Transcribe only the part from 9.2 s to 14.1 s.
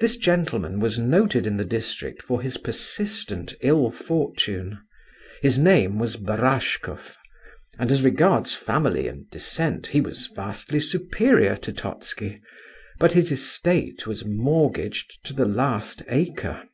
descent, he was vastly superior to Totski, but his estate